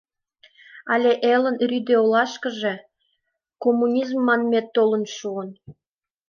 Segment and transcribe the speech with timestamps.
[0.93, 2.73] Ала элын рӱдӧ олашкыже
[3.63, 5.49] коммунизм манмет толын шуын?